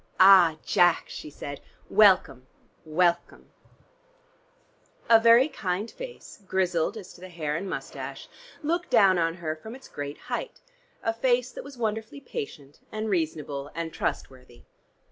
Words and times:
"Ah, 0.19 0.57
Jack," 0.65 1.03
she 1.09 1.29
said. 1.29 1.61
"Welcome, 1.87 2.47
welcome!" 2.85 3.51
A 5.07 5.19
very 5.19 5.47
kind 5.47 5.91
face, 5.91 6.41
grizzled 6.47 6.97
as 6.97 7.13
to 7.13 7.21
the 7.21 7.29
hair 7.29 7.55
and 7.55 7.69
mustache, 7.69 8.27
looked 8.63 8.89
down 8.89 9.19
on 9.19 9.35
her 9.35 9.55
from 9.55 9.75
its 9.75 9.87
great 9.87 10.17
height, 10.17 10.59
a 11.03 11.13
face 11.13 11.51
that 11.51 11.63
was 11.63 11.77
wonderfully 11.77 12.19
patient 12.19 12.79
and 12.91 13.11
reasonable 13.11 13.69
and 13.75 13.93
trustworthy. 13.93 14.63